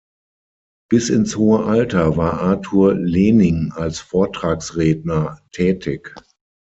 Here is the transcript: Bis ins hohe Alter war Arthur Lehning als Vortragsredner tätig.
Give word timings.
Bis 0.89 1.11
ins 1.11 1.37
hohe 1.37 1.63
Alter 1.65 2.17
war 2.17 2.41
Arthur 2.41 2.95
Lehning 2.95 3.71
als 3.75 3.99
Vortragsredner 3.99 5.39
tätig. 5.51 6.15